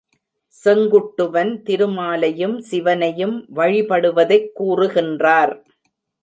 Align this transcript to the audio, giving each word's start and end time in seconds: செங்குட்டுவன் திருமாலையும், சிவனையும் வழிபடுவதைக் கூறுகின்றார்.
செங்குட்டுவன் 0.63 1.51
திருமாலையும், 1.65 2.57
சிவனையும் 2.59 3.45
வழிபடுவதைக் 3.55 4.49
கூறுகின்றார். 4.59 5.53